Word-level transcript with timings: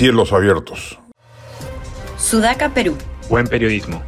Cielos 0.00 0.32
abiertos. 0.32 0.98
Sudaca, 2.16 2.72
Perú. 2.72 2.96
Buen 3.28 3.46
periodismo. 3.46 4.02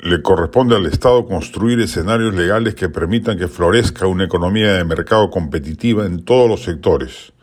Le 0.00 0.22
corresponde 0.22 0.76
al 0.76 0.86
Estado 0.86 1.26
construir 1.26 1.78
escenarios 1.80 2.34
legales 2.34 2.74
que 2.74 2.88
permitan 2.88 3.36
que 3.36 3.48
florezca 3.48 4.06
una 4.06 4.24
economía 4.24 4.72
de 4.72 4.84
mercado 4.86 5.28
competitiva 5.28 6.06
en 6.06 6.24
todos 6.24 6.48
los 6.48 6.62
sectores. 6.62 7.34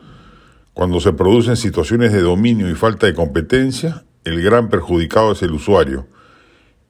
Cuando 0.73 0.99
se 0.99 1.13
producen 1.13 1.55
situaciones 1.55 2.13
de 2.13 2.21
dominio 2.21 2.67
y 2.67 2.73
falta 2.73 3.05
de 3.05 3.13
competencia, 3.13 4.04
el 4.23 4.41
gran 4.41 4.70
perjudicado 4.70 5.34
es 5.34 5.43
el 5.43 5.52
usuario. 5.52 6.07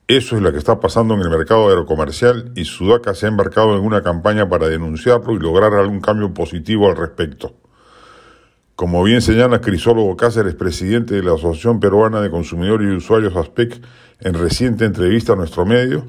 Eso 0.07 0.37
es 0.37 0.41
lo 0.41 0.53
que 0.53 0.59
está 0.59 0.79
pasando 0.79 1.15
en 1.15 1.19
el 1.19 1.29
mercado 1.29 1.67
aerocomercial 1.67 2.53
y 2.55 2.63
Sudaca 2.63 3.13
se 3.13 3.25
ha 3.25 3.29
embarcado 3.29 3.75
en 3.75 3.83
una 3.83 4.01
campaña 4.01 4.47
para 4.47 4.69
denunciarlo 4.69 5.33
y 5.33 5.39
lograr 5.39 5.73
algún 5.73 5.99
cambio 5.99 6.33
positivo 6.33 6.89
al 6.89 6.95
respecto. 6.95 7.60
Como 8.81 9.03
bien 9.03 9.21
señala 9.21 9.61
Crisólogo 9.61 10.17
Cáceres, 10.17 10.55
presidente 10.55 11.13
de 11.13 11.21
la 11.21 11.35
Asociación 11.35 11.79
Peruana 11.79 12.19
de 12.19 12.31
Consumidores 12.31 12.87
y 12.87 12.95
Usuarios 12.95 13.35
ASPEC, 13.35 13.79
en 14.21 14.33
reciente 14.33 14.85
entrevista 14.85 15.33
a 15.33 15.35
nuestro 15.35 15.67
medio, 15.67 16.07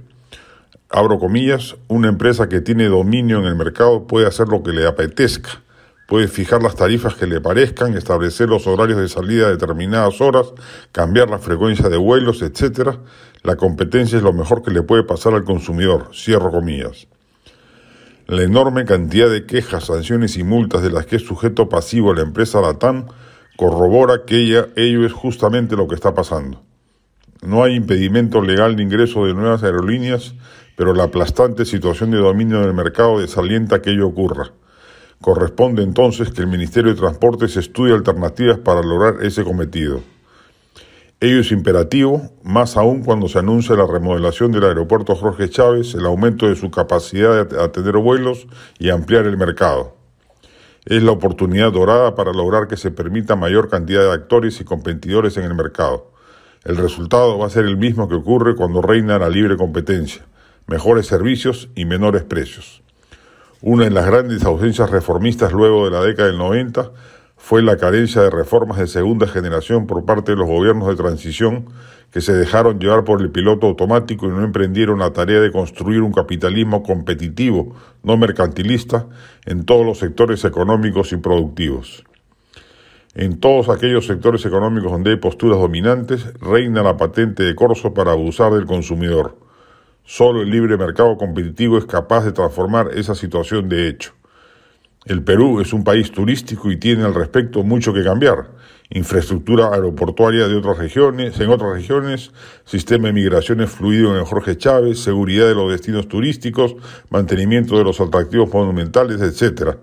abro 0.89 1.19
comillas, 1.19 1.77
una 1.89 2.09
empresa 2.09 2.49
que 2.49 2.63
tiene 2.63 2.87
dominio 2.87 3.41
en 3.41 3.45
el 3.45 3.57
mercado 3.57 4.07
puede 4.07 4.27
hacer 4.27 4.49
lo 4.49 4.63
que 4.63 4.73
le 4.73 4.87
apetezca, 4.87 5.61
puede 6.09 6.29
fijar 6.29 6.63
las 6.63 6.75
tarifas 6.75 7.15
que 7.15 7.27
le 7.27 7.43
parezcan, 7.43 7.95
establecer 7.95 8.49
los 8.49 8.67
horarios 8.67 9.01
de 9.01 9.09
salida 9.11 9.49
a 9.49 9.51
determinadas 9.51 10.23
horas, 10.23 10.47
cambiar 10.93 11.29
la 11.29 11.41
frecuencia 11.41 11.91
de 11.91 11.99
vuelos, 11.99 12.41
etc. 12.41 12.97
La 13.43 13.57
competencia 13.57 14.17
es 14.17 14.25
lo 14.25 14.33
mejor 14.33 14.63
que 14.63 14.71
le 14.71 14.83
puede 14.83 15.05
pasar 15.05 15.35
al 15.35 15.45
consumidor, 15.45 16.09
cierro 16.15 16.51
comillas. 16.51 17.07
La 18.33 18.45
enorme 18.45 18.87
cantidad 18.87 19.29
de 19.29 19.45
quejas, 19.45 19.85
sanciones 19.85 20.39
y 20.39 20.43
multas 20.43 20.83
de 20.83 20.91
las 20.91 21.05
que 21.05 21.17
es 21.17 21.23
sujeto 21.23 21.69
pasivo 21.69 22.15
la 22.15 22.23
empresa 22.23 22.63
Latam 22.63 23.09
corrobora 23.59 24.23
que 24.25 24.39
ella, 24.39 24.69
ello 24.75 25.05
es 25.05 25.13
justamente 25.13 25.77
lo 25.77 25.87
que 25.87 25.97
está 25.97 26.15
pasando. 26.15 26.63
No 27.43 27.63
hay 27.63 27.75
impedimento 27.75 28.41
legal 28.41 28.75
de 28.75 28.85
ingreso 28.85 29.27
de 29.27 29.35
nuevas 29.35 29.63
aerolíneas, 29.63 30.35
pero 30.77 30.95
la 30.95 31.05
aplastante 31.05 31.67
situación 31.67 32.11
de 32.11 32.17
dominio 32.17 32.63
del 32.63 32.73
mercado 32.73 33.21
desalienta 33.21 33.83
que 33.83 33.91
ello 33.91 34.07
ocurra. 34.07 34.53
Corresponde 35.21 35.83
entonces 35.83 36.31
que 36.31 36.41
el 36.41 36.47
Ministerio 36.47 36.95
de 36.95 37.01
Transportes 37.01 37.59
estudie 37.59 37.93
alternativas 37.93 38.57
para 38.57 38.81
lograr 38.81 39.17
ese 39.23 39.45
cometido. 39.45 40.01
Ello 41.23 41.39
es 41.39 41.53
imperativo, 41.53 42.33
más 42.43 42.77
aún 42.77 43.05
cuando 43.05 43.29
se 43.29 43.39
anuncia 43.39 43.77
la 43.77 43.87
remodelación 43.87 44.51
del 44.51 44.65
aeropuerto 44.65 45.15
Jorge 45.15 45.49
Chávez, 45.49 45.95
el 45.95 46.05
aumento 46.05 46.49
de 46.49 46.57
su 46.57 46.69
capacidad 46.73 47.47
de 47.47 47.63
atender 47.63 47.97
vuelos 47.99 48.49
y 48.81 48.91
ampliar 48.91 49.27
el 49.27 49.37
mercado. 49.37 49.95
Es 50.85 51.01
la 51.01 51.13
oportunidad 51.13 51.71
dorada 51.71 52.17
para 52.17 52.33
lograr 52.33 52.67
que 52.67 52.77
se 52.77 52.91
permita 52.91 53.37
mayor 53.37 53.69
cantidad 53.69 54.03
de 54.03 54.11
actores 54.11 54.61
y 54.61 54.65
competidores 54.65 55.37
en 55.37 55.45
el 55.45 55.55
mercado. 55.55 56.11
El 56.65 56.77
resultado 56.77 57.39
va 57.39 57.47
a 57.47 57.51
ser 57.51 57.67
el 57.67 57.77
mismo 57.77 58.09
que 58.09 58.17
ocurre 58.17 58.57
cuando 58.57 58.83
reina 58.83 59.17
la 59.21 59.29
libre 59.29 59.57
competencia, 59.57 60.27
mejores 60.67 61.07
servicios 61.07 61.69
y 61.77 61.85
menores 61.85 62.25
precios. 62.25 62.83
Una 63.61 63.85
de 63.85 63.91
las 63.91 64.07
grandes 64.07 64.43
ausencias 64.43 64.91
reformistas 64.91 65.53
luego 65.53 65.85
de 65.85 65.93
la 65.93 66.03
década 66.03 66.27
del 66.27 66.39
90 66.39 66.91
fue 67.45 67.61
la 67.61 67.77
carencia 67.77 68.23
de 68.23 68.31
reformas 68.31 68.79
de 68.79 68.87
segunda 68.87 69.27
generación 69.27 69.89
por 69.89 70.05
parte 70.05 70.31
de 70.31 70.39
los 70.39 70.47
gobiernos 70.47 70.87
de 70.87 70.95
transición 70.95 71.65
que 72.13 72.21
se 72.21 72.33
dejaron 72.33 72.79
llevar 72.79 73.03
por 73.03 73.21
el 73.21 73.33
piloto 73.33 73.67
automático 73.67 74.27
y 74.27 74.29
no 74.29 74.45
emprendieron 74.45 75.01
la 75.01 75.13
tarea 75.13 75.41
de 75.41 75.51
construir 75.51 76.03
un 76.03 76.13
capitalismo 76.13 76.85
competitivo, 76.85 77.75
no 78.05 78.17
mercantilista, 78.17 79.07
en 79.45 79.65
todos 79.65 79.85
los 79.85 79.99
sectores 79.99 80.45
económicos 80.45 81.13
y 81.13 81.17
productivos. 81.17 82.05
En 83.17 83.41
todos 83.41 83.69
aquellos 83.71 84.07
sectores 84.07 84.47
económicos 84.47 84.93
donde 84.93 85.11
hay 85.11 85.17
posturas 85.17 85.59
dominantes, 85.59 86.33
reina 86.41 86.85
la 86.85 86.97
patente 86.97 87.43
de 87.43 87.57
corso 87.57 87.93
para 87.93 88.13
abusar 88.13 88.53
del 88.53 88.67
consumidor. 88.67 89.37
Solo 90.05 90.43
el 90.43 90.51
libre 90.51 90.77
mercado 90.77 91.17
competitivo 91.17 91.77
es 91.77 91.87
capaz 91.87 92.25
de 92.25 92.31
transformar 92.31 92.91
esa 92.95 93.17
situación 93.17 93.69
de 93.69 93.89
hecho. 93.89 94.13
El 95.05 95.25
Perú 95.25 95.61
es 95.61 95.73
un 95.73 95.83
país 95.83 96.13
turístico 96.13 96.71
y 96.71 96.77
tiene 96.77 97.03
al 97.03 97.15
respecto 97.15 97.65
mucho 97.65 97.93
que 97.93 98.05
cambiar. 98.05 98.53
Infraestructura 98.91 99.75
aeroportuaria 99.75 100.47
de 100.47 100.55
otras 100.55 100.79
regiones, 100.79 101.41
en 101.41 101.51
otras 101.51 101.73
regiones, 101.73 102.31
sistema 102.65 103.09
de 103.09 103.15
migraciones 103.15 103.69
fluido 103.69 104.17
en 104.17 104.25
Jorge 104.25 104.57
Chávez, 104.57 105.01
seguridad 105.01 105.49
de 105.49 105.57
los 105.57 105.73
destinos 105.73 106.07
turísticos, 106.07 106.77
mantenimiento 107.11 107.77
de 107.77 107.83
los 107.83 108.01
atractivos 108.01 108.55
monumentales, 108.55 109.21
etc. 109.21 109.77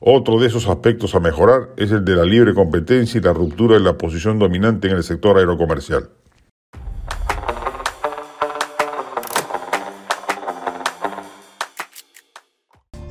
Otro 0.00 0.40
de 0.40 0.48
esos 0.48 0.66
aspectos 0.66 1.14
a 1.14 1.20
mejorar 1.20 1.70
es 1.76 1.92
el 1.92 2.04
de 2.04 2.16
la 2.16 2.24
libre 2.24 2.52
competencia 2.52 3.18
y 3.18 3.22
la 3.22 3.32
ruptura 3.32 3.74
de 3.74 3.84
la 3.84 3.96
posición 3.96 4.40
dominante 4.40 4.88
en 4.88 4.96
el 4.96 5.04
sector 5.04 5.38
aerocomercial. 5.38 6.08